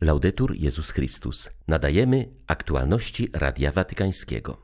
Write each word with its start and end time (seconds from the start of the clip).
Laudetur 0.00 0.56
Jezus 0.56 0.90
Chrystus. 0.90 1.50
Nadajemy 1.68 2.28
aktualności 2.46 3.28
Radia 3.32 3.72
Watykańskiego. 3.72 4.58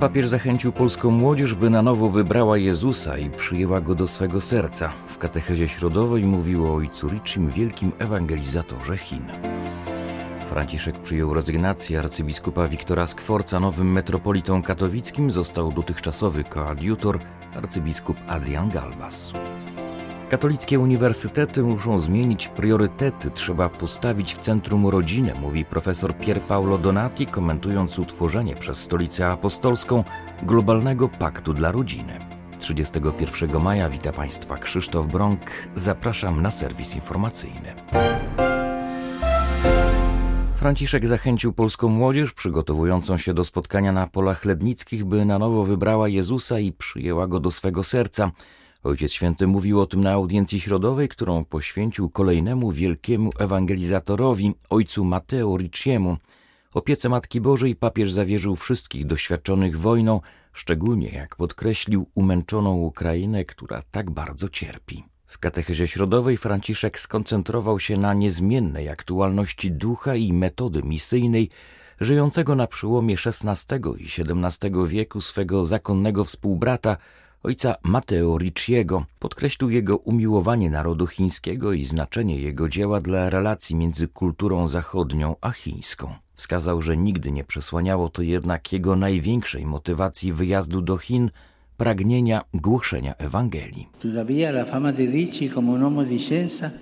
Papież 0.00 0.28
zachęcił 0.28 0.72
polską 0.72 1.10
młodzież, 1.10 1.54
by 1.54 1.70
na 1.70 1.82
nowo 1.82 2.10
wybrała 2.10 2.58
Jezusa 2.58 3.18
i 3.18 3.30
przyjęła 3.30 3.80
go 3.80 3.94
do 3.94 4.06
swego 4.06 4.40
serca. 4.40 4.92
W 5.08 5.18
katechezie 5.18 5.68
środowej 5.68 6.24
mówił 6.24 6.66
o 6.66 6.74
ojcu 6.74 7.10
wielkim 7.48 7.92
ewangelizatorze 7.98 8.96
Chin. 8.96 9.24
Franciszek 10.48 10.98
przyjął 10.98 11.34
rezygnację 11.34 11.98
arcybiskupa 11.98 12.68
Wiktora 12.68 13.06
Skworca 13.06 13.60
nowym 13.60 13.92
metropolitą 13.92 14.62
katowickim 14.62 15.30
został 15.30 15.72
dotychczasowy 15.72 16.44
koadiutor 16.44 17.18
arcybiskup 17.56 18.16
Adrian 18.28 18.70
Galbas. 18.70 19.32
Katolickie 20.30 20.78
uniwersytety 20.78 21.62
muszą 21.62 21.98
zmienić 21.98 22.48
priorytety, 22.48 23.30
trzeba 23.30 23.68
postawić 23.68 24.34
w 24.34 24.40
centrum 24.40 24.86
rodzinę, 24.86 25.34
mówi 25.40 25.64
profesor 25.64 26.16
Pier 26.16 26.40
Paolo 26.40 26.78
Donati, 26.78 27.26
komentując 27.26 27.98
utworzenie 27.98 28.56
przez 28.56 28.82
Stolicę 28.82 29.26
Apostolską 29.26 30.04
globalnego 30.42 31.08
paktu 31.08 31.54
dla 31.54 31.72
rodziny. 31.72 32.18
31 32.58 33.60
maja 33.62 33.90
wita 33.90 34.12
Państwa 34.12 34.56
Krzysztof 34.56 35.06
Brąk. 35.06 35.40
Zapraszam 35.74 36.42
na 36.42 36.50
serwis 36.50 36.96
informacyjny. 36.96 37.74
Franciszek 40.60 41.06
zachęcił 41.06 41.52
polską 41.52 41.88
młodzież 41.88 42.32
przygotowującą 42.32 43.18
się 43.18 43.34
do 43.34 43.44
spotkania 43.44 43.92
na 43.92 44.06
polach 44.06 44.44
lednickich, 44.44 45.04
by 45.04 45.24
na 45.24 45.38
nowo 45.38 45.64
wybrała 45.64 46.08
Jezusa 46.08 46.58
i 46.58 46.72
przyjęła 46.72 47.26
go 47.26 47.40
do 47.40 47.50
swego 47.50 47.84
serca. 47.84 48.30
Ojciec 48.82 49.12
Święty 49.12 49.46
mówił 49.46 49.80
o 49.80 49.86
tym 49.86 50.00
na 50.00 50.12
audiencji 50.12 50.60
środowej, 50.60 51.08
którą 51.08 51.44
poświęcił 51.44 52.10
kolejnemu 52.10 52.72
wielkiemu 52.72 53.30
ewangelizatorowi, 53.38 54.54
ojcu 54.70 55.04
Mateo 55.04 55.56
Ricciemu. 55.56 56.16
Opiece 56.74 57.08
Matki 57.08 57.40
Bożej 57.40 57.76
papież 57.76 58.12
zawierzył 58.12 58.56
wszystkich 58.56 59.06
doświadczonych 59.06 59.78
wojną, 59.78 60.20
szczególnie, 60.52 61.08
jak 61.08 61.36
podkreślił, 61.36 62.06
umęczoną 62.14 62.76
Ukrainę, 62.76 63.44
która 63.44 63.82
tak 63.90 64.10
bardzo 64.10 64.48
cierpi. 64.48 65.04
W 65.30 65.38
katechezie 65.38 65.88
środowej 65.88 66.36
Franciszek 66.36 66.98
skoncentrował 66.98 67.80
się 67.80 67.96
na 67.96 68.14
niezmiennej 68.14 68.88
aktualności 68.88 69.72
ducha 69.72 70.14
i 70.14 70.32
metody 70.32 70.82
misyjnej, 70.82 71.50
żyjącego 72.00 72.54
na 72.54 72.66
przełomie 72.66 73.14
XVI 73.26 73.76
i 73.98 74.04
XVII 74.04 74.70
wieku 74.86 75.20
swego 75.20 75.66
zakonnego 75.66 76.24
współbrata, 76.24 76.96
ojca 77.42 77.74
Mateo 77.82 78.38
Ricciego. 78.38 79.04
Podkreślił 79.18 79.70
jego 79.70 79.96
umiłowanie 79.96 80.70
narodu 80.70 81.06
chińskiego 81.06 81.72
i 81.72 81.84
znaczenie 81.84 82.40
jego 82.40 82.68
dzieła 82.68 83.00
dla 83.00 83.30
relacji 83.30 83.76
między 83.76 84.08
kulturą 84.08 84.68
zachodnią 84.68 85.36
a 85.40 85.50
chińską. 85.50 86.14
Wskazał, 86.34 86.82
że 86.82 86.96
nigdy 86.96 87.32
nie 87.32 87.44
przesłaniało 87.44 88.08
to 88.08 88.22
jednak 88.22 88.72
jego 88.72 88.96
największej 88.96 89.66
motywacji 89.66 90.32
wyjazdu 90.32 90.82
do 90.82 90.98
Chin– 90.98 91.30
pragnienia 91.80 92.42
głoszenia 92.54 93.14
Ewangelii. 93.18 93.88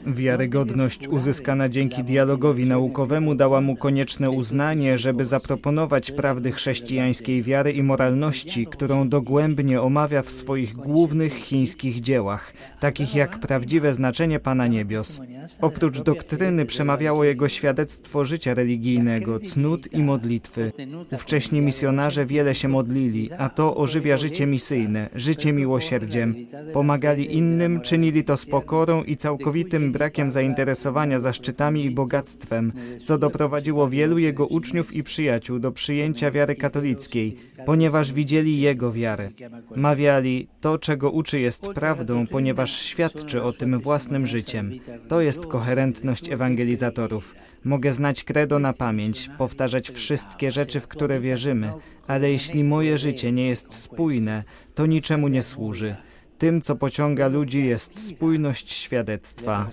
Wiarygodność 0.06 1.08
uzyskana 1.08 1.68
dzięki 1.68 2.04
dialogowi 2.04 2.66
naukowemu 2.66 3.34
dała 3.34 3.60
mu 3.60 3.76
konieczne 3.76 4.30
uznanie, 4.30 4.98
żeby 4.98 5.24
zaproponować 5.24 6.10
prawdy 6.10 6.52
chrześcijańskiej 6.52 7.42
wiary 7.42 7.72
i 7.72 7.82
moralności, 7.82 8.66
którą 8.66 9.08
dogłębnie 9.08 9.82
omawia 9.82 10.22
w 10.22 10.30
swoich 10.30 10.72
głównych 10.72 11.34
chińskich 11.34 12.00
dziełach, 12.00 12.52
takich 12.80 13.14
jak 13.14 13.38
prawdziwe 13.38 13.94
znaczenie 13.94 14.41
Pana 14.41 14.66
Niebios. 14.66 15.20
Oprócz 15.60 16.00
doktryny 16.00 16.66
przemawiało 16.66 17.24
jego 17.24 17.48
świadectwo 17.48 18.24
życia 18.24 18.54
religijnego, 18.54 19.41
cnót 19.41 19.92
i 19.92 19.98
modlitwy. 19.98 20.72
Ówcześni 21.12 21.60
misjonarze 21.60 22.26
wiele 22.26 22.54
się 22.54 22.69
modlili, 22.69 23.31
a 23.38 23.48
to 23.48 23.76
ożywia 23.76 24.16
życie 24.16 24.47
misyjne 24.47 24.88
życie 25.15 25.53
miłosierdziem. 25.53 26.34
Pomagali 26.72 27.34
innym, 27.34 27.81
czynili 27.81 28.25
to 28.25 28.37
z 28.37 28.47
pokorą 28.47 29.04
i 29.04 29.16
całkowitym 29.16 29.93
brakiem 29.93 30.31
zainteresowania 30.31 31.19
zaszczytami 31.19 31.84
i 31.84 31.91
bogactwem, 31.91 32.72
co 33.04 33.19
doprowadziło 33.19 33.88
wielu 33.88 34.19
jego 34.19 34.47
uczniów 34.47 34.97
i 34.97 35.03
przyjaciół 35.03 35.59
do 35.59 35.72
przyjęcia 35.72 36.31
wiary 36.31 36.56
katolickiej, 36.56 37.37
ponieważ 37.66 38.12
widzieli 38.12 38.60
jego 38.60 38.93
wiarę. 38.93 39.28
Mawiali, 39.76 40.49
to 40.60 40.78
czego 40.78 41.10
uczy 41.10 41.41
jest 41.41 41.69
prawdą, 41.69 42.26
ponieważ 42.26 42.82
świadczy 42.82 43.43
o 43.43 43.53
tym 43.53 43.78
własnym 43.78 44.26
życiem. 44.26 44.72
To 45.09 45.20
jest 45.20 45.47
koherentność 45.47 46.31
ewangelizatorów. 46.31 47.34
Mogę 47.64 47.92
znać 47.92 48.24
credo 48.24 48.58
na 48.58 48.72
pamięć, 48.72 49.30
powtarzać 49.38 49.91
wszystkie 49.91 50.50
rzeczy, 50.50 50.80
w 50.80 50.88
które 50.88 51.20
wierzymy, 51.20 51.72
ale 52.06 52.30
jeśli 52.30 52.64
moje 52.64 52.98
życie 52.98 53.32
nie 53.32 53.46
jest 53.46 53.74
spójne, 53.74 54.44
to 54.74 54.86
niczemu 54.86 55.28
nie 55.28 55.42
służy. 55.42 55.96
Tym, 56.38 56.60
co 56.60 56.76
pociąga 56.76 57.28
ludzi, 57.28 57.64
jest 57.64 58.08
spójność 58.08 58.72
świadectwa. 58.72 59.70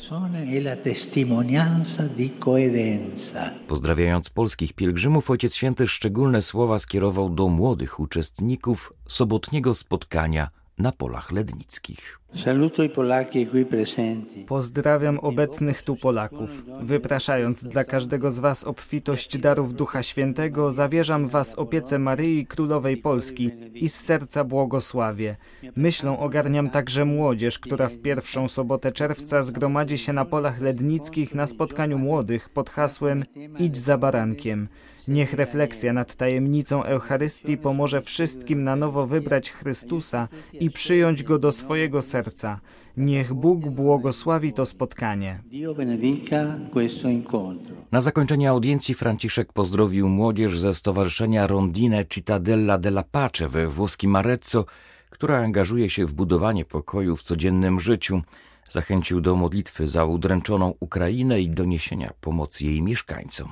Pozdrawiając 3.68 4.30
polskich 4.30 4.74
pielgrzymów, 4.74 5.30
Ojciec 5.30 5.56
Święty 5.56 5.88
szczególne 5.88 6.42
słowa 6.42 6.80
skierował 6.80 7.30
do 7.30 7.48
młodych 7.48 8.00
uczestników 8.00 8.94
sobotniego 9.08 9.76
spotkania 9.76 10.50
na 10.78 10.92
polach 10.92 11.32
lednickich. 11.32 12.20
Pozdrawiam 14.48 15.20
obecnych 15.20 15.82
tu 15.82 15.96
Polaków. 15.96 16.66
Wypraszając 16.82 17.64
dla 17.64 17.84
każdego 17.84 18.32
z 18.32 18.40
Was 18.40 18.64
obfitość 18.64 19.38
darów 19.38 19.74
Ducha 19.74 20.04
Świętego, 20.04 20.72
zawierzam 20.72 21.28
Was 21.28 21.56
opiece 21.56 22.00
Maryi 22.00 22.46
Królowej 22.46 22.98
Polski 22.98 23.52
i 23.74 23.90
z 23.90 23.96
serca 23.96 24.44
błogosławię. 24.44 25.36
Myślą 25.76 26.20
ogarniam 26.20 26.70
także 26.70 27.06
młodzież, 27.06 27.60
która 27.60 27.88
w 27.90 27.98
pierwszą 27.98 28.48
sobotę 28.48 28.92
czerwca 28.92 29.44
zgromadzi 29.44 29.98
się 29.98 30.14
na 30.14 30.26
polach 30.26 30.62
lednickich 30.62 31.36
na 31.36 31.48
spotkaniu 31.48 31.98
młodych 31.98 32.50
pod 32.50 32.70
hasłem 32.70 33.24
Idź 33.60 33.78
za 33.78 33.98
barankiem. 33.98 34.68
Niech 35.08 35.34
refleksja 35.34 35.94
nad 35.94 36.16
tajemnicą 36.16 36.84
Eucharystii 36.84 37.58
pomoże 37.58 38.02
wszystkim 38.02 38.64
na 38.64 38.76
nowo 38.76 39.08
wybrać 39.08 39.52
Chrystusa 39.52 40.28
i 40.54 40.70
przyjąć 40.70 41.24
Go 41.24 41.40
do 41.40 41.52
swojego 41.52 42.02
serca 42.02 42.25
serca. 42.26 42.60
Niech 42.98 43.34
Bóg 43.34 43.70
błogosławi 43.70 44.54
to 44.54 44.66
spotkanie. 44.66 45.40
Na 47.92 48.02
zakończenie 48.02 48.50
audiencji 48.50 48.96
Franciszek 48.96 49.54
pozdrowił 49.54 50.10
młodzież 50.10 50.60
ze 50.60 50.74
Stowarzyszenia 50.74 51.48
Rondine 51.48 52.06
Cittadella 52.06 52.78
della 52.78 53.04
Pace 53.04 53.50
we 53.50 53.68
włoskim 53.68 54.16
Arezzo, 54.16 54.66
która 55.10 55.38
angażuje 55.44 55.90
się 55.90 56.06
w 56.06 56.14
budowanie 56.14 56.66
pokoju 56.66 57.16
w 57.16 57.24
codziennym 57.24 57.80
życiu. 57.80 58.22
Zachęcił 58.70 59.22
do 59.22 59.36
modlitwy 59.36 59.88
za 59.88 60.06
udręczoną 60.06 60.74
Ukrainę 60.80 61.42
i 61.42 61.50
doniesienia 61.50 62.14
pomocy 62.22 62.66
jej 62.66 62.82
mieszkańcom. 62.82 63.50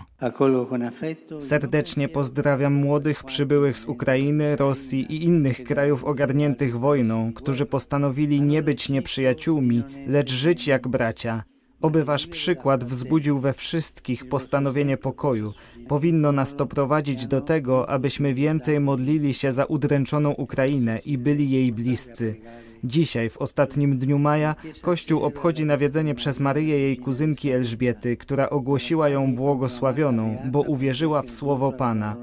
Serdecznie 1.40 2.10
pozdrawiam 2.10 2.74
młodych 2.74 3.24
przybyłych 3.24 3.80
z 3.80 3.86
Ukrainy, 3.86 4.56
Rosji 4.56 5.14
i 5.14 5.24
innych 5.24 5.64
krajów 5.64 6.04
ogarniętych 6.04 6.80
wojną, 6.80 7.34
którzy 7.34 7.66
postanowili 7.66 8.42
nie 8.42 8.64
być 8.64 8.90
nieprzyjaciółmi, 8.90 9.84
lecz 10.08 10.32
żyć 10.32 10.68
jak 10.68 10.88
bracia. 10.88 11.44
Oby 11.82 12.04
wasz 12.04 12.28
przykład 12.28 12.84
wzbudził 12.84 13.40
we 13.40 13.54
wszystkich 13.54 14.30
postanowienie 14.30 14.98
pokoju. 14.98 15.54
Powinno 15.88 16.32
nas 16.32 16.56
to 16.56 16.66
prowadzić 16.66 17.28
do 17.28 17.42
tego, 17.42 17.90
abyśmy 17.90 18.34
więcej 18.34 18.80
modlili 18.80 19.34
się 19.34 19.52
za 19.52 19.66
udręczoną 19.66 20.32
Ukrainę 20.32 21.00
i 21.00 21.18
byli 21.18 21.50
jej 21.50 21.72
bliscy. 21.72 22.36
Dzisiaj, 22.84 23.30
w 23.30 23.38
ostatnim 23.38 23.98
dniu 23.98 24.20
maja, 24.20 24.56
Kościół 24.82 25.24
obchodzi 25.24 25.66
nawiedzenie 25.66 26.16
przez 26.16 26.40
Maryję 26.40 26.80
jej 26.80 26.98
kuzynki 26.98 27.50
Elżbiety, 27.50 28.18
która 28.18 28.50
ogłosiła 28.50 29.10
ją 29.10 29.36
błogosławioną, 29.36 30.38
bo 30.52 30.62
uwierzyła 30.62 31.22
w 31.22 31.32
słowo 31.32 31.72
Pana. 31.72 32.16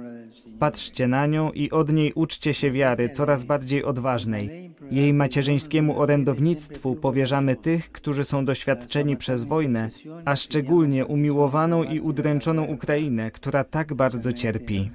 Patrzcie 0.59 1.09
na 1.09 1.27
nią 1.27 1.53
i 1.53 1.71
od 1.71 1.93
niej 1.93 2.13
uczcie 2.15 2.55
się 2.55 2.71
wiary 2.71 3.09
coraz 3.09 3.45
bardziej 3.45 3.85
odważnej. 3.85 4.71
Jej 4.91 5.15
macierzyńskiemu 5.15 6.01
orędownictwu 6.01 6.95
powierzamy 6.97 7.57
tych, 7.57 7.93
którzy 7.93 8.25
są 8.25 8.45
doświadczeni 8.45 9.17
przez 9.17 9.45
wojnę, 9.45 9.91
a 10.25 10.37
szczególnie 10.37 11.07
umiłowaną 11.07 11.85
i 11.85 12.01
udręczoną 12.01 12.65
Ukrainę, 12.65 13.31
która 13.31 13.65
tak 13.65 13.95
bardzo 13.95 14.33
cierpi. 14.33 14.91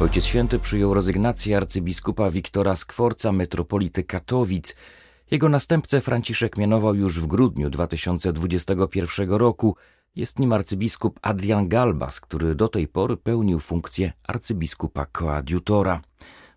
Ojciec 0.00 0.24
Święty 0.24 0.58
przyjął 0.58 0.94
rezygnację 0.94 1.56
arcybiskupa 1.56 2.30
Wiktora 2.30 2.76
Skworca, 2.76 3.32
metropolity 3.32 4.04
Katowic. 4.04 4.74
Jego 5.30 5.48
następcę 5.48 6.00
Franciszek 6.00 6.56
mianował 6.56 6.94
już 6.94 7.20
w 7.20 7.26
grudniu 7.26 7.70
2021 7.70 9.30
roku. 9.30 9.76
Jest 10.16 10.38
nim 10.38 10.52
arcybiskup 10.52 11.18
Adrian 11.22 11.68
Galbas, 11.68 12.20
który 12.20 12.54
do 12.54 12.68
tej 12.68 12.88
pory 12.88 13.16
pełnił 13.16 13.60
funkcję 13.60 14.12
arcybiskupa 14.26 15.06
koadjutora. 15.06 16.00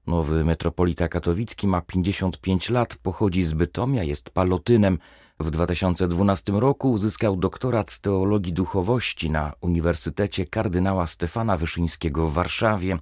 Nowy 0.07 0.45
metropolita 0.45 1.07
katowicki 1.07 1.67
ma 1.67 1.81
55 1.81 2.69
lat, 2.69 2.95
pochodzi 2.95 3.43
z 3.43 3.53
Bytomia, 3.53 4.03
jest 4.03 4.29
palotynem. 4.29 4.97
W 5.39 5.51
2012 5.51 6.51
roku 6.51 6.91
uzyskał 6.91 7.35
doktorat 7.35 7.91
z 7.91 8.01
teologii 8.01 8.53
duchowości 8.53 9.29
na 9.29 9.53
Uniwersytecie 9.61 10.45
kardynała 10.45 11.07
Stefana 11.07 11.57
Wyszyńskiego 11.57 12.27
w 12.27 12.33
Warszawie. 12.33 12.99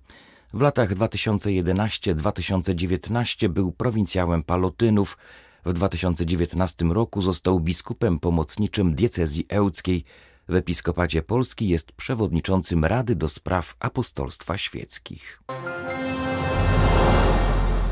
W 0.53 0.61
latach 0.61 0.95
2011-2019 0.95 3.47
był 3.47 3.71
prowincjałem 3.71 4.43
palotynów. 4.43 5.17
W 5.65 5.73
2019 5.73 6.85
roku 6.85 7.21
został 7.21 7.59
biskupem 7.59 8.19
pomocniczym 8.19 8.95
diecezji 8.95 9.45
ełckiej. 9.49 10.03
W 10.49 10.55
Episkopacie 10.55 11.21
Polski 11.21 11.69
jest 11.69 11.91
przewodniczącym 11.91 12.85
Rady 12.85 13.15
do 13.15 13.29
Spraw 13.29 13.75
Apostolstwa 13.79 14.57
Świeckich. 14.57 15.43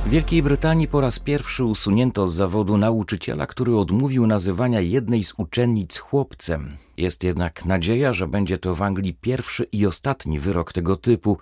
W 0.06 0.09
Wielkiej 0.09 0.44
Brytanii 0.44 0.88
po 0.88 1.01
raz 1.01 1.19
pierwszy 1.19 1.63
usunięto 1.63 2.27
z 2.27 2.33
zawodu 2.33 2.77
nauczyciela, 2.77 3.47
który 3.47 3.77
odmówił 3.77 4.27
nazywania 4.27 4.81
jednej 4.81 5.23
z 5.23 5.33
uczennic 5.38 5.97
chłopcem. 5.97 6.77
Jest 6.97 7.23
jednak 7.23 7.65
nadzieja, 7.65 8.13
że 8.13 8.27
będzie 8.27 8.57
to 8.57 8.75
w 8.75 8.81
Anglii 8.81 9.13
pierwszy 9.13 9.63
i 9.63 9.85
ostatni 9.85 10.39
wyrok 10.39 10.73
tego 10.73 10.95
typu. 10.95 11.38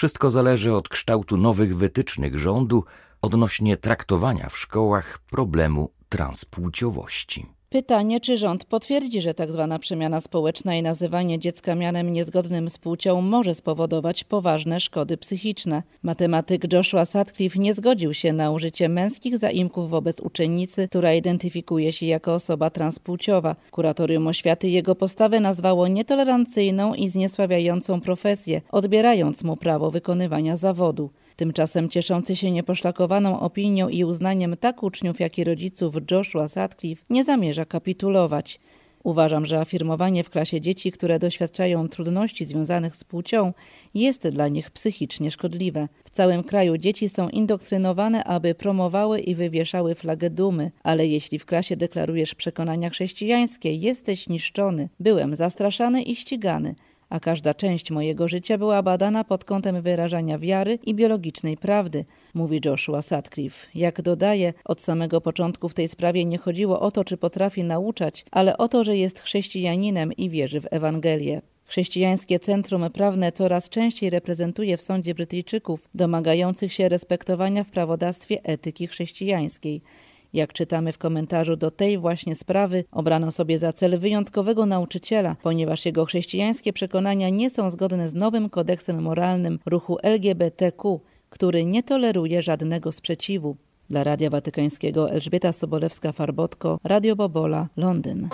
Wszystko 0.00 0.30
zależy 0.30 0.74
od 0.74 0.88
kształtu 0.88 1.36
nowych 1.36 1.76
wytycznych 1.76 2.38
rządu 2.38 2.84
odnośnie 3.22 3.76
traktowania 3.76 4.48
w 4.48 4.58
szkołach 4.58 5.18
problemu 5.18 5.92
transpłciowości. 6.08 7.46
Pytanie, 7.72 8.20
czy 8.20 8.36
rząd 8.36 8.64
potwierdzi, 8.64 9.20
że. 9.20 9.34
Tak 9.34 9.48
przemiana 9.80 10.20
społeczna 10.20 10.76
i 10.76 10.82
nazywanie 10.82 11.38
dziecka 11.38 11.74
mianem 11.74 12.12
niezgodnym 12.12 12.68
z 12.68 12.78
płcią 12.78 13.20
może 13.20 13.54
spowodować 13.54 14.24
poważne 14.24 14.80
szkody 14.80 15.16
psychiczne. 15.16 15.82
Matematyk 16.02 16.72
Joshua 16.72 17.04
Sutcliffe 17.04 17.58
nie 17.58 17.74
zgodził 17.74 18.14
się 18.14 18.32
na 18.32 18.50
użycie 18.50 18.88
męskich 18.88 19.38
zaimków 19.38 19.90
wobec 19.90 20.20
uczennicy, 20.20 20.88
która 20.88 21.14
identyfikuje 21.14 21.92
się 21.92 22.06
jako 22.06 22.34
osoba 22.34 22.70
transpłciowa. 22.70 23.56
Kuratorium 23.70 24.26
oświaty 24.26 24.68
jego 24.68 24.94
postawę 24.94 25.40
nazwało 25.40 25.88
nietolerancyjną 25.88 26.94
i 26.94 27.08
zniesławiającą 27.08 28.00
profesję, 28.00 28.60
odbierając 28.72 29.44
mu 29.44 29.56
prawo 29.56 29.90
wykonywania 29.90 30.56
zawodu. 30.56 31.10
Tymczasem 31.40 31.88
cieszący 31.88 32.36
się 32.36 32.50
nieposzlakowaną 32.50 33.40
opinią 33.40 33.88
i 33.88 34.04
uznaniem 34.04 34.56
tak 34.56 34.82
uczniów, 34.82 35.20
jak 35.20 35.38
i 35.38 35.44
rodziców 35.44 35.94
Joshua 36.10 36.48
Sutcliffe 36.48 37.04
nie 37.10 37.24
zamierza 37.24 37.64
kapitulować. 37.64 38.60
Uważam, 39.04 39.46
że 39.46 39.60
afirmowanie 39.60 40.24
w 40.24 40.30
klasie 40.30 40.60
dzieci, 40.60 40.92
które 40.92 41.18
doświadczają 41.18 41.88
trudności 41.88 42.44
związanych 42.44 42.96
z 42.96 43.04
płcią, 43.04 43.52
jest 43.94 44.28
dla 44.28 44.48
nich 44.48 44.70
psychicznie 44.70 45.30
szkodliwe. 45.30 45.88
W 46.04 46.10
całym 46.10 46.44
kraju 46.44 46.76
dzieci 46.78 47.08
są 47.08 47.28
indoktrynowane, 47.28 48.24
aby 48.24 48.54
promowały 48.54 49.20
i 49.20 49.34
wywieszały 49.34 49.94
flagę 49.94 50.30
dumy, 50.30 50.70
ale 50.82 51.06
jeśli 51.06 51.38
w 51.38 51.46
klasie 51.46 51.76
deklarujesz 51.76 52.34
przekonania 52.34 52.90
chrześcijańskie, 52.90 53.74
jesteś 53.74 54.28
niszczony. 54.28 54.88
Byłem 55.00 55.36
zastraszany 55.36 56.02
i 56.02 56.16
ścigany 56.16 56.74
a 57.10 57.20
każda 57.20 57.54
część 57.54 57.90
mojego 57.90 58.28
życia 58.28 58.58
była 58.58 58.82
badana 58.82 59.24
pod 59.24 59.44
kątem 59.44 59.82
wyrażania 59.82 60.38
wiary 60.38 60.78
i 60.86 60.94
biologicznej 60.94 61.56
prawdy, 61.56 62.04
mówi 62.34 62.60
Joshua 62.64 63.02
Sutcliffe. 63.02 63.66
Jak 63.74 64.02
dodaje, 64.02 64.52
od 64.64 64.80
samego 64.80 65.20
początku 65.20 65.68
w 65.68 65.74
tej 65.74 65.88
sprawie 65.88 66.24
nie 66.24 66.38
chodziło 66.38 66.80
o 66.80 66.90
to, 66.90 67.04
czy 67.04 67.16
potrafi 67.16 67.64
nauczać, 67.64 68.24
ale 68.30 68.58
o 68.58 68.68
to, 68.68 68.84
że 68.84 68.96
jest 68.96 69.20
chrześcijaninem 69.20 70.12
i 70.12 70.30
wierzy 70.30 70.60
w 70.60 70.66
Ewangelię. 70.70 71.42
Chrześcijańskie 71.64 72.38
Centrum 72.38 72.90
Prawne 72.90 73.32
coraz 73.32 73.68
częściej 73.68 74.10
reprezentuje 74.10 74.76
w 74.76 74.82
sądzie 74.82 75.14
Brytyjczyków 75.14 75.88
domagających 75.94 76.72
się 76.72 76.88
respektowania 76.88 77.64
w 77.64 77.70
prawodawstwie 77.70 78.42
etyki 78.42 78.86
chrześcijańskiej. 78.86 79.82
Jak 80.32 80.52
czytamy 80.52 80.92
w 80.92 80.98
komentarzu 80.98 81.56
do 81.56 81.70
tej 81.70 81.98
właśnie 81.98 82.34
sprawy, 82.34 82.84
obrano 82.92 83.30
sobie 83.30 83.58
za 83.58 83.72
cel 83.72 83.98
wyjątkowego 83.98 84.66
nauczyciela, 84.66 85.36
ponieważ 85.42 85.86
jego 85.86 86.04
chrześcijańskie 86.04 86.72
przekonania 86.72 87.28
nie 87.28 87.50
są 87.50 87.70
zgodne 87.70 88.08
z 88.08 88.14
nowym 88.14 88.50
kodeksem 88.50 89.02
moralnym 89.02 89.58
ruchu 89.66 89.98
LGBTQ, 90.02 91.00
który 91.30 91.64
nie 91.64 91.82
toleruje 91.82 92.42
żadnego 92.42 92.92
sprzeciwu. 92.92 93.56
Dla 93.90 94.04
Radia 94.04 94.30
Watykańskiego 94.30 95.10
Elżbieta 95.10 95.50
Sobolewska-Farbotko, 95.50 96.78
Radio 96.84 97.16
Bobola, 97.16 97.68
Londyn. 97.76 98.28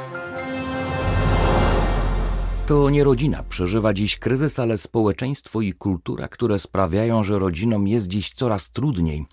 To 2.67 2.91
nie 2.91 3.05
rodzina 3.05 3.43
przeżywa 3.43 3.95
dziś 3.95 4.19
kryzys, 4.19 4.59
ale 4.59 4.79
społeczeństwo 4.79 5.61
i 5.61 5.73
kultura, 5.73 6.29
które 6.29 6.59
sprawiają, 6.59 7.25
że 7.25 7.39
rodzinom 7.39 7.89
jest 7.89 8.09
dziś 8.09 8.31
coraz 8.31 8.71
trudniej 8.71 9.27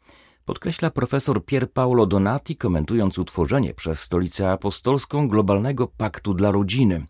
podkreśla 0.46 0.92
profesor 0.92 1.46
Pier 1.46 1.72
Paolo 1.72 2.06
Donati, 2.06 2.56
komentując 2.56 3.18
utworzenie 3.18 3.74
przez 3.74 4.00
Stolicę 4.00 4.52
Apostolską 4.52 5.28
globalnego 5.28 5.88
paktu 5.88 6.34
dla 6.34 6.52
rodziny. 6.52 7.06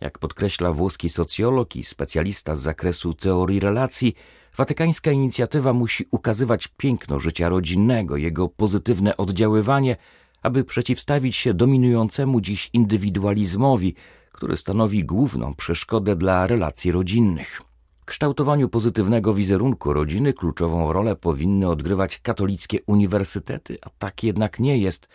Jak 0.00 0.18
podkreśla 0.18 0.72
włoski 0.72 1.08
socjolog 1.08 1.76
i 1.76 1.84
specjalista 1.84 2.56
z 2.56 2.60
zakresu 2.60 3.14
teorii 3.14 3.60
relacji, 3.60 4.14
watykańska 4.56 5.12
inicjatywa 5.12 5.72
musi 5.72 6.06
ukazywać 6.10 6.68
piękno 6.76 7.20
życia 7.20 7.48
rodzinnego, 7.48 8.16
jego 8.16 8.48
pozytywne 8.48 9.16
oddziaływanie, 9.16 9.96
aby 10.42 10.64
przeciwstawić 10.64 11.36
się 11.36 11.54
dominującemu 11.54 12.40
dziś 12.40 12.70
indywidualizmowi, 12.72 13.94
który 14.32 14.56
stanowi 14.56 15.04
główną 15.04 15.54
przeszkodę 15.54 16.16
dla 16.16 16.46
relacji 16.46 16.92
rodzinnych 16.92 17.69
kształtowaniu 18.10 18.68
pozytywnego 18.68 19.34
wizerunku 19.34 19.92
rodziny 19.92 20.32
kluczową 20.32 20.92
rolę 20.92 21.16
powinny 21.16 21.68
odgrywać 21.68 22.18
katolickie 22.18 22.78
uniwersytety, 22.86 23.78
a 23.82 23.90
tak 23.98 24.24
jednak 24.24 24.60
nie 24.60 24.78
jest. 24.78 25.08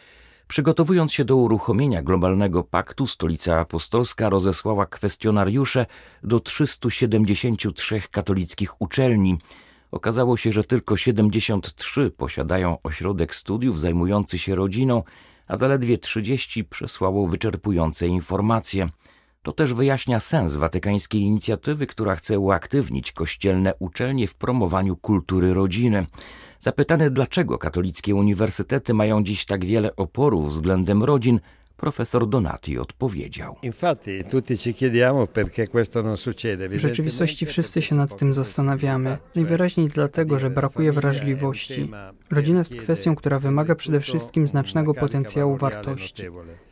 Przygotowując 0.47 1.13
się 1.13 1.25
do 1.25 1.35
uruchomienia 1.35 2.03
globalnego 2.03 2.63
paktu, 2.63 3.07
Stolica 3.07 3.59
Apostolska 3.59 4.29
rozesłała 4.29 4.85
kwestionariusze 4.85 5.85
do 6.23 6.39
373 6.39 8.01
katolickich 8.11 8.81
uczelni. 8.81 9.37
Okazało 9.91 10.37
się, 10.37 10.51
że 10.51 10.63
tylko 10.63 10.97
73 10.97 12.11
posiadają 12.17 12.77
ośrodek 12.83 13.35
studiów 13.35 13.79
zajmujący 13.79 14.37
się 14.37 14.55
rodziną, 14.55 15.03
a 15.47 15.55
zaledwie 15.55 15.97
30 15.97 16.63
przesłało 16.63 17.27
wyczerpujące 17.27 18.07
informacje. 18.07 18.89
To 19.45 19.51
też 19.51 19.73
wyjaśnia 19.73 20.19
sens 20.19 20.55
watykańskiej 20.55 21.21
inicjatywy, 21.21 21.87
która 21.87 22.15
chce 22.15 22.39
uaktywnić 22.39 23.11
kościelne 23.11 23.73
uczelnie 23.79 24.27
w 24.27 24.35
promowaniu 24.35 24.95
kultury 24.95 25.53
rodziny. 25.53 26.05
Zapytany, 26.59 27.11
dlaczego 27.11 27.57
katolickie 27.57 28.15
uniwersytety 28.15 28.93
mają 28.93 29.23
dziś 29.23 29.45
tak 29.45 29.65
wiele 29.65 29.95
oporu 29.95 30.41
względem 30.41 31.03
rodzin, 31.03 31.39
Profesor 31.77 32.27
Donati 32.27 32.79
odpowiedział. 32.79 33.55
W 36.69 36.79
rzeczywistości 36.79 37.45
wszyscy 37.45 37.81
się 37.81 37.95
nad 37.95 38.17
tym 38.17 38.33
zastanawiamy. 38.33 39.17
Najwyraźniej 39.35 39.87
dlatego, 39.87 40.39
że 40.39 40.49
brakuje 40.49 40.91
wrażliwości. 40.91 41.89
Rodzina 42.31 42.59
jest 42.59 42.75
kwestią, 42.75 43.15
która 43.15 43.39
wymaga 43.39 43.75
przede 43.75 43.99
wszystkim 43.99 44.47
znacznego 44.47 44.93
potencjału 44.93 45.57
wartości. 45.57 46.23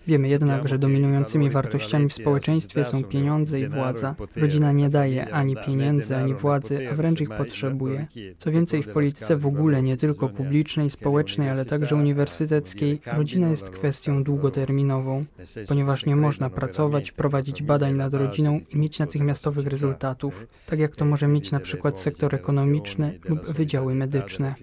Wiemy 0.08 0.28
jednak, 0.28 0.68
że 0.68 0.80
dominującymi 0.80 1.50
wartościami 1.50 2.10
w 2.10 2.14
społeczeństwie 2.14 2.86
są 2.86 3.04
pieniądze 3.04 3.60
i 3.60 3.68
władza. 3.68 4.16
Rodzina 4.36 4.72
nie 4.72 4.90
daje 4.90 5.34
ani 5.34 5.56
pieniędzy, 5.66 6.16
ani 6.16 6.34
władzy, 6.34 6.90
a 6.92 6.96
wręcz 6.96 7.22
ich 7.22 7.30
potrzebuje. 7.30 8.08
Co 8.38 8.52
więcej, 8.52 8.84
w 8.84 8.88
polityce 8.88 9.38
w 9.38 9.46
ogóle, 9.46 9.84
nie 9.84 9.98
tylko 9.98 10.30
publicznej, 10.30 10.90
społecznej, 10.90 11.50
ale 11.50 11.66
także 11.66 11.96
uniwersyteckiej, 11.96 13.02
rodzina 13.18 13.50
jest 13.50 13.70
kwestią 13.70 14.24
długoterminową, 14.24 15.26
ponieważ 15.68 16.06
nie 16.06 16.16
można 16.16 16.50
pracować, 16.50 17.12
prowadzić 17.12 17.64
badań 17.64 17.94
nad 17.94 18.14
rodziną 18.14 18.60
i 18.70 18.78
mieć 18.78 19.00
natychmiastowych 19.00 19.68
rezultatów, 19.68 20.48
tak 20.66 20.80
jak 20.80 20.96
to 20.96 21.06
może 21.06 21.28
mieć 21.28 21.52
na 21.52 21.60
przykład 21.60 22.00
sektor 22.00 22.36
ekonomiczny 22.36 23.20
lub 23.30 23.46
wydziały 23.46 23.96
medyczne. 23.96 24.56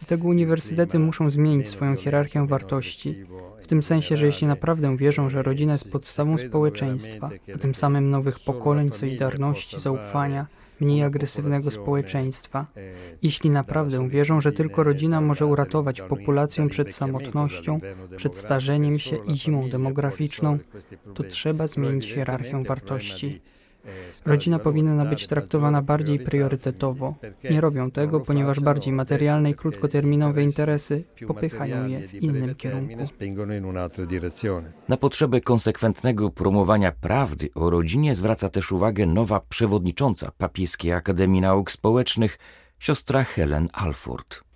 Dlatego 0.00 0.28
uniwersytety 0.28 0.98
muszą 0.98 1.30
zmienić 1.30 1.68
swoją 1.68 1.96
hierarchię 1.96 2.46
wartości, 2.46 3.22
tym 3.68 3.82
sensie, 3.82 4.16
że 4.16 4.26
jeśli 4.26 4.46
naprawdę 4.46 4.96
wierzą, 4.96 5.30
że 5.30 5.42
rodzina 5.42 5.72
jest 5.72 5.90
podstawą 5.90 6.38
społeczeństwa, 6.38 7.30
a 7.54 7.58
tym 7.58 7.74
samym 7.74 8.10
nowych 8.10 8.40
pokoleń, 8.40 8.92
solidarności, 8.92 9.80
zaufania, 9.80 10.46
mniej 10.80 11.02
agresywnego 11.02 11.70
społeczeństwa. 11.70 12.66
Jeśli 13.22 13.50
naprawdę 13.50 14.08
wierzą, 14.08 14.40
że 14.40 14.52
tylko 14.52 14.82
rodzina 14.82 15.20
może 15.20 15.46
uratować 15.46 16.00
populację 16.00 16.68
przed 16.68 16.94
samotnością, 16.94 17.80
przed 18.16 18.38
starzeniem 18.38 18.98
się 18.98 19.16
i 19.16 19.34
zimą 19.34 19.70
demograficzną, 19.70 20.58
to 21.14 21.22
trzeba 21.22 21.66
zmienić 21.66 22.12
hierarchię 22.12 22.62
wartości. 22.62 23.40
Rodzina 24.26 24.58
powinna 24.58 25.04
być 25.04 25.26
traktowana 25.26 25.82
bardziej 25.82 26.18
priorytetowo. 26.18 27.14
Nie 27.50 27.60
robią 27.60 27.90
tego, 27.90 28.20
ponieważ 28.20 28.60
bardziej 28.60 28.92
materialne 28.92 29.50
i 29.50 29.54
krótkoterminowe 29.54 30.42
interesy 30.42 31.04
popychają 31.26 31.86
je 31.86 32.08
w 32.08 32.14
innym 32.14 32.54
kierunku. 32.54 32.96
Na 34.88 34.96
potrzebę 34.96 35.40
konsekwentnego 35.40 36.30
promowania 36.30 36.92
prawdy 36.92 37.48
o 37.54 37.70
rodzinie 37.70 38.14
zwraca 38.14 38.48
też 38.48 38.72
uwagę 38.72 39.06
nowa 39.06 39.40
przewodnicząca 39.40 40.30
Papieskiej 40.38 40.92
Akademii 40.92 41.40
Nauk 41.40 41.70
Społecznych, 41.70 42.38
siostra 42.78 43.24
Helen 43.24 43.68
Alford. 43.72 44.47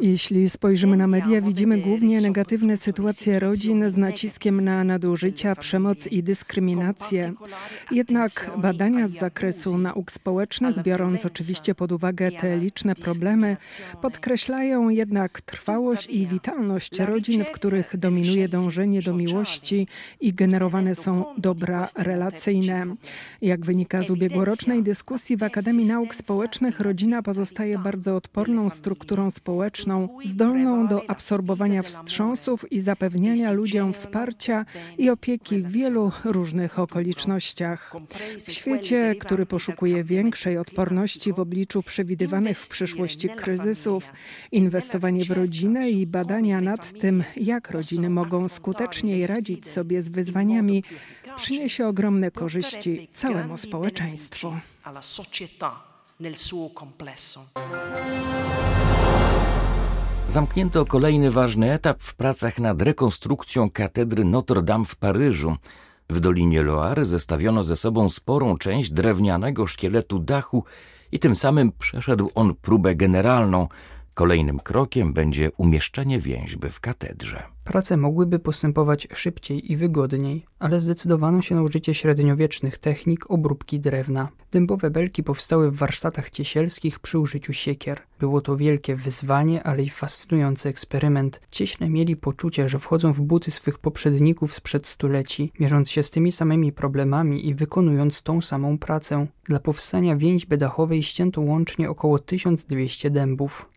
Jeśli 0.00 0.50
spojrzymy 0.50 0.96
na 0.96 1.06
media, 1.06 1.40
widzimy 1.40 1.78
głównie 1.78 2.20
negatywne 2.20 2.76
sytuacje 2.76 3.38
rodzin 3.38 3.90
z 3.90 3.96
naciskiem 3.96 4.60
na 4.60 4.84
nadużycia, 4.84 5.56
przemoc 5.56 6.06
i 6.06 6.22
dyskryminację. 6.22 7.32
Jednak 7.90 8.50
badania 8.58 9.08
z 9.08 9.12
zakresu 9.12 9.78
nauk 9.78 10.12
społecznych, 10.12 10.82
biorąc 10.82 11.26
oczywiście 11.26 11.74
pod 11.74 11.92
uwagę 11.92 12.32
te 12.32 12.58
liczne 12.58 12.94
problemy, 12.94 13.56
podkreślają 14.02 14.88
jednak 14.88 15.40
trwałość 15.40 16.06
i 16.06 16.26
witalność 16.26 16.98
rodzin, 16.98 17.44
w 17.44 17.50
których 17.50 17.96
dominuje 17.96 18.48
dążenie 18.48 19.02
do 19.02 19.14
miłości 19.14 19.86
i 20.20 20.34
generowane 20.34 20.94
są 20.94 21.24
dobra 21.38 21.88
relacyjne. 21.96 22.86
Jak 23.42 23.64
wynika 23.64 24.02
z 24.02 24.10
ubiegłorocznej 24.10 24.82
dyskusji 24.82 25.36
w 25.36 25.42
Akademii 25.42 25.86
Nauk 25.86 26.14
Społecznych, 26.14 26.80
rodzina 26.80 27.22
pozostaje 27.22 27.78
bardzo 27.78 28.03
bardzo 28.04 28.16
odporną 28.16 28.70
strukturą 28.70 29.30
społeczną, 29.30 30.08
zdolną 30.24 30.86
do 30.88 31.10
absorbowania 31.10 31.82
wstrząsów 31.82 32.72
i 32.72 32.80
zapewniania 32.80 33.50
ludziom 33.50 33.92
wsparcia 33.92 34.66
i 34.98 35.10
opieki 35.10 35.62
w 35.62 35.70
wielu 35.70 36.12
różnych 36.24 36.78
okolicznościach. 36.78 37.94
W 38.46 38.52
świecie, 38.52 39.14
który 39.20 39.46
poszukuje 39.46 40.04
większej 40.04 40.58
odporności 40.58 41.32
w 41.32 41.40
obliczu 41.40 41.82
przewidywanych 41.82 42.58
w 42.58 42.68
przyszłości 42.68 43.28
kryzysów, 43.28 44.12
inwestowanie 44.52 45.24
w 45.24 45.30
rodzinę 45.30 45.90
i 45.90 46.06
badania 46.06 46.60
nad 46.60 46.92
tym, 47.00 47.24
jak 47.36 47.70
rodziny 47.70 48.10
mogą 48.10 48.48
skuteczniej 48.48 49.26
radzić 49.26 49.68
sobie 49.68 50.02
z 50.02 50.08
wyzwaniami, 50.08 50.84
przyniesie 51.36 51.86
ogromne 51.86 52.30
korzyści 52.30 53.08
całemu 53.12 53.58
społeczeństwu 53.58 54.52
nel 56.20 56.36
suo 56.36 56.70
complesso. 56.78 57.40
Zamknięto 60.26 60.84
kolejny 60.84 61.30
ważny 61.30 61.72
etap 61.72 62.02
w 62.02 62.14
pracach 62.14 62.58
nad 62.58 62.82
rekonstrukcją 62.82 63.70
katedry 63.70 64.24
Notre 64.24 64.62
Dame 64.62 64.84
w 64.84 64.96
Paryżu. 64.96 65.56
W 66.10 66.20
Dolinie 66.20 66.62
Loary 66.62 67.06
zestawiono 67.06 67.64
ze 67.64 67.76
sobą 67.76 68.10
sporą 68.10 68.58
część 68.58 68.90
drewnianego 68.90 69.66
szkieletu 69.66 70.18
dachu 70.18 70.64
i 71.12 71.18
tym 71.18 71.36
samym 71.36 71.72
przeszedł 71.72 72.30
on 72.34 72.54
próbę 72.54 72.94
generalną– 72.94 73.68
Kolejnym 74.14 74.58
krokiem 74.60 75.12
będzie 75.12 75.50
umieszczenie 75.56 76.18
więźby 76.18 76.70
w 76.70 76.80
katedrze. 76.80 77.42
Prace 77.64 77.96
mogłyby 77.96 78.38
postępować 78.38 79.08
szybciej 79.14 79.72
i 79.72 79.76
wygodniej, 79.76 80.46
ale 80.58 80.80
zdecydowano 80.80 81.42
się 81.42 81.54
na 81.54 81.62
użycie 81.62 81.94
średniowiecznych 81.94 82.78
technik 82.78 83.30
obróbki 83.30 83.80
drewna. 83.80 84.28
Dębowe 84.52 84.90
belki 84.90 85.22
powstały 85.22 85.70
w 85.70 85.76
warsztatach 85.76 86.30
ciesielskich 86.30 86.98
przy 86.98 87.18
użyciu 87.18 87.52
siekier. 87.52 88.00
Było 88.20 88.40
to 88.40 88.56
wielkie 88.56 88.96
wyzwanie, 88.96 89.62
ale 89.62 89.82
i 89.82 89.88
fascynujący 89.88 90.68
eksperyment. 90.68 91.40
Cieśle 91.50 91.88
mieli 91.88 92.16
poczucie, 92.16 92.68
że 92.68 92.78
wchodzą 92.78 93.12
w 93.12 93.20
buty 93.20 93.50
swych 93.50 93.78
poprzedników 93.78 94.54
sprzed 94.54 94.86
stuleci, 94.86 95.52
mierząc 95.60 95.90
się 95.90 96.02
z 96.02 96.10
tymi 96.10 96.32
samymi 96.32 96.72
problemami 96.72 97.48
i 97.48 97.54
wykonując 97.54 98.22
tą 98.22 98.40
samą 98.40 98.78
pracę. 98.78 99.26
Dla 99.44 99.60
powstania 99.60 100.16
więźby 100.16 100.58
dachowej 100.58 101.02
ścięto 101.02 101.40
łącznie 101.40 101.90
około 101.90 102.18
1200 102.18 103.10
dębów. 103.10 103.68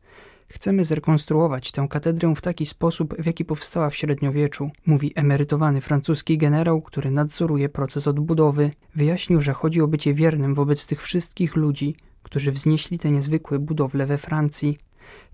Chcemy 0.49 0.85
zrekonstruować 0.85 1.71
tę 1.71 1.87
katedrę 1.89 2.35
w 2.35 2.41
taki 2.41 2.65
sposób, 2.65 3.15
w 3.19 3.25
jaki 3.25 3.45
powstała 3.45 3.89
w 3.89 3.95
średniowieczu, 3.95 4.69
mówi 4.85 5.11
emerytowany 5.15 5.81
francuski 5.81 6.37
generał, 6.37 6.81
który 6.81 7.11
nadzoruje 7.11 7.69
proces 7.69 8.07
odbudowy. 8.07 8.71
Wyjaśnił, 8.95 9.41
że 9.41 9.53
chodzi 9.53 9.81
o 9.81 9.87
bycie 9.87 10.13
wiernym 10.13 10.55
wobec 10.55 10.85
tych 10.85 11.01
wszystkich 11.01 11.55
ludzi, 11.55 11.95
którzy 12.23 12.51
wznieśli 12.51 12.99
te 12.99 13.11
niezwykłe 13.11 13.59
budowle 13.59 14.05
we 14.05 14.17
Francji. 14.17 14.77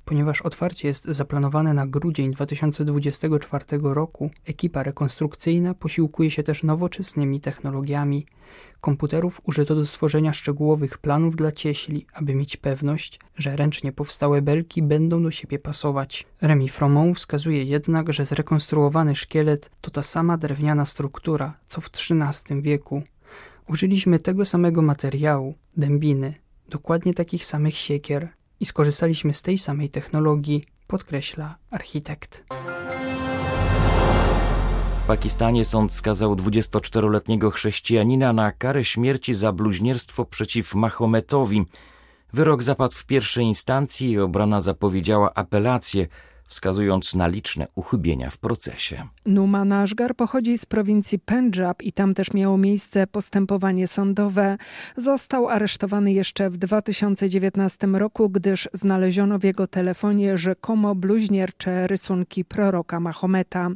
Ponieważ 0.06 0.42
otwarcie 0.42 0.88
jest 0.88 1.06
zaplanowane 1.06 1.74
na 1.74 1.88
grudzień 1.88 2.32
2024 2.32 3.66
roku, 3.82 4.30
ekipa 4.46 4.84
rekonstrukcyjna 4.84 5.74
posiłkuje 5.74 6.32
się 6.32 6.44
też 6.44 6.64
nowoczesnymi 6.64 7.40
technologiami. 7.40 8.26
Komputerów 8.82 9.42
użyto 9.44 9.76
do 9.76 9.86
stworzenia 9.86 10.34
szczegółowych 10.34 10.98
planów 10.98 11.36
dla 11.36 11.52
cieśli, 11.52 12.06
aby 12.14 12.36
mieć 12.36 12.58
pewność, 12.58 13.20
że 13.38 13.56
ręcznie 13.56 13.92
powstałe 13.92 14.42
belki 14.42 14.82
będą 14.82 15.24
do 15.24 15.32
siebie 15.32 15.60
pasować. 15.60 16.26
Remy 16.42 16.68
Fromont 16.68 17.18
wskazuje 17.18 17.64
jednak, 17.64 18.14
że 18.14 18.26
zrekonstruowany 18.26 19.16
szkielet 19.16 19.72
to 19.82 19.92
ta 19.92 20.04
sama 20.04 20.38
drewniana 20.38 20.86
struktura, 20.86 21.58
co 21.66 21.82
w 21.82 21.90
XIII 21.90 22.62
wieku. 22.62 23.04
Użyliśmy 23.68 24.20
tego 24.20 24.46
samego 24.46 24.82
materiału, 24.82 25.56
dębiny, 25.78 26.34
dokładnie 26.70 27.14
takich 27.14 27.46
samych 27.46 27.76
siekier, 27.76 28.30
i 28.60 28.66
skorzystaliśmy 28.66 29.34
z 29.34 29.42
tej 29.42 29.58
samej 29.58 29.90
technologii, 29.90 30.66
podkreśla 30.88 31.56
architekt. 31.72 32.44
W 34.98 35.06
Pakistanie 35.08 35.66
sąd 35.66 35.94
skazał 35.94 36.36
24-letniego 36.36 37.52
chrześcijanina 37.52 38.34
na 38.34 38.52
karę 38.52 38.86
śmierci 38.86 39.34
za 39.34 39.52
bluźnierstwo 39.52 40.26
przeciw 40.26 40.76
Mahometowi. 40.76 41.66
Wyrok 42.34 42.64
zapadł 42.64 42.96
w 42.96 43.06
pierwszej 43.06 43.46
instancji 43.46 44.12
i 44.12 44.20
obrona 44.20 44.62
zapowiedziała 44.62 45.34
apelację, 45.34 46.08
wskazując 46.54 47.16
na 47.16 47.28
liczne 47.28 47.68
uchybienia 47.76 48.30
w 48.30 48.38
procesie. 48.38 49.08
Numan 49.26 49.72
Ashgar 49.72 50.16
pochodzi 50.16 50.58
z 50.58 50.66
prowincji 50.66 51.20
Pendżab 51.20 51.82
i 51.82 51.94
tam 51.94 52.14
też 52.14 52.34
miało 52.34 52.58
miejsce 52.58 53.08
postępowanie 53.08 53.88
sądowe. 53.88 54.58
Został 54.98 55.50
aresztowany 55.50 56.14
jeszcze 56.14 56.50
w 56.50 56.58
2019 56.58 57.88
roku, 57.88 58.30
gdyż 58.30 58.70
znaleziono 58.74 59.40
w 59.40 59.44
jego 59.44 59.68
telefonie 59.68 60.38
rzekomo 60.38 60.96
bluźniercze 60.96 61.88
rysunki 61.88 62.46
proroka 62.46 63.00
Mahometa. 63.00 63.70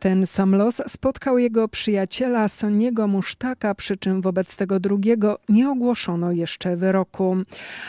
Ten 0.00 0.26
sam 0.26 0.54
los 0.54 0.82
spotkał 0.86 1.38
jego 1.38 1.68
przyjaciela 1.68 2.48
Soniego 2.48 3.06
Musztaka, 3.06 3.74
przy 3.74 3.96
czym 3.96 4.20
wobec 4.20 4.56
tego 4.56 4.80
drugiego 4.80 5.38
nie 5.48 5.70
ogłoszono 5.70 6.32
jeszcze 6.32 6.76
wyroku. 6.76 7.36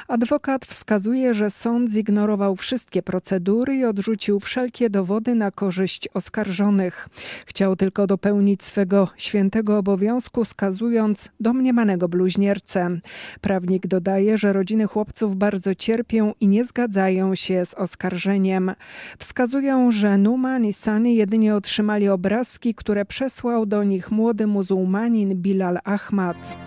Adwokat 0.08 0.66
wskazuje, 0.66 1.34
że 1.34 1.50
sąd 1.50 1.92
zignorował 1.92 2.56
wszystkie 2.56 3.04
procedury 3.04 3.76
i 3.76 3.86
odrzucił 3.86 4.25
wszelkie 4.40 4.90
dowody 4.90 5.36
na 5.36 5.52
korzyść 5.52 6.10
oskarżonych. 6.14 7.10
Chciał 7.46 7.76
tylko 7.76 8.08
dopełnić 8.08 8.64
swego 8.64 9.08
świętego 9.18 9.78
obowiązku, 9.78 10.46
skazując 10.46 11.30
domniemanego 11.40 12.10
bluźniercę. 12.10 13.00
Prawnik 13.42 13.88
dodaje, 13.88 14.38
że 14.38 14.54
rodziny 14.54 14.88
chłopców 14.88 15.36
bardzo 15.36 15.76
cierpią 15.76 16.34
i 16.40 16.48
nie 16.48 16.64
zgadzają 16.64 17.36
się 17.36 17.66
z 17.66 17.74
oskarżeniem. 17.74 18.72
Wskazują, 19.20 19.92
że 19.92 20.18
Numan 20.18 20.66
i 20.66 20.74
Sani 20.74 21.16
jedynie 21.16 21.56
otrzymali 21.56 22.10
obrazki, 22.10 22.76
które 22.76 23.06
przesłał 23.06 23.66
do 23.66 23.84
nich 23.84 24.12
młody 24.12 24.48
muzułmanin 24.48 25.42
Bilal 25.42 25.80
Ahmad. 25.84 26.58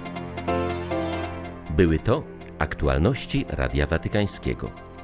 Były 1.76 1.98
to 1.98 2.24
aktualności 2.58 3.44
Radia 3.48 3.86
Watykańskiego. 3.86 4.87